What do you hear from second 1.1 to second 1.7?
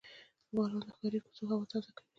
کوڅو هوا